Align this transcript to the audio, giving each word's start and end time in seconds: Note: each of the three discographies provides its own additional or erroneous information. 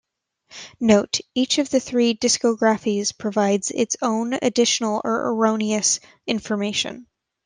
Note: 0.79 1.19
each 1.35 1.59
of 1.59 1.69
the 1.69 1.79
three 1.79 2.15
discographies 2.15 3.15
provides 3.15 3.69
its 3.69 3.95
own 4.01 4.33
additional 4.41 4.99
or 5.05 5.27
erroneous 5.27 5.99
information. 6.25 7.05